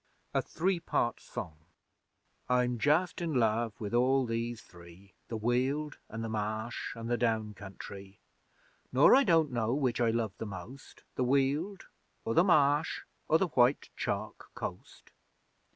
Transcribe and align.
A 0.33 0.41
THREE 0.41 0.79
PART 0.79 1.21
SONG 1.21 1.57
I'm 2.49 2.79
just 2.79 3.21
in 3.21 3.35
love 3.35 3.79
with 3.79 3.93
all 3.93 4.25
these 4.25 4.59
three, 4.63 5.13
The 5.27 5.37
Weald 5.37 5.99
an' 6.09 6.23
the 6.23 6.27
Marsh 6.27 6.95
an' 6.95 7.05
the 7.05 7.17
Down 7.19 7.53
countrie; 7.53 8.17
Nor 8.91 9.15
I 9.15 9.23
don't 9.23 9.51
know 9.51 9.75
which 9.75 10.01
I 10.01 10.09
love 10.09 10.33
the 10.39 10.47
most, 10.47 11.03
The 11.13 11.23
Weald 11.23 11.83
or 12.25 12.33
the 12.33 12.43
Marsh 12.43 13.01
or 13.27 13.37
the 13.37 13.49
white 13.49 13.89
chalk 13.95 14.49
coast! 14.55 15.11